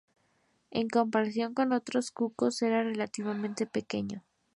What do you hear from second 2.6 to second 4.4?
era relativamente pequeño.